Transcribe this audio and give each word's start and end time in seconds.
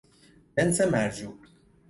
جنس 0.57 0.81
مرجوع 0.81 1.35